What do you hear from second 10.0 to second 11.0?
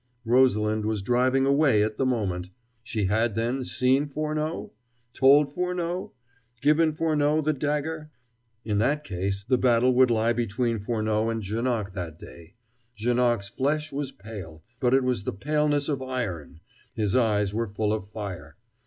lie between